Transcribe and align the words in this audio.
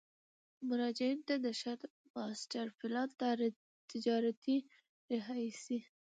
مراجعینو 0.67 1.23
ته 1.27 1.35
د 1.45 1.47
ښار 1.59 1.79
ماسټر 2.15 2.67
پلان، 2.79 3.09
تجارتي، 3.91 4.57
رهایشي، 5.11 5.79